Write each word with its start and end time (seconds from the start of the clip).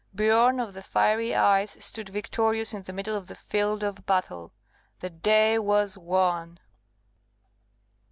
Biorn 0.15 0.59
of 0.59 0.73
the 0.73 0.81
Fiery 0.81 1.35
Eyes 1.35 1.77
stood 1.79 2.09
victorious 2.09 2.73
in 2.73 2.81
the 2.81 2.91
middle 2.91 3.15
of 3.15 3.27
the 3.27 3.35
field 3.35 3.83
of 3.83 4.03
battle. 4.07 4.51
The 4.97 5.11
day 5.11 5.59
was 5.59 5.95
won. 5.95 6.59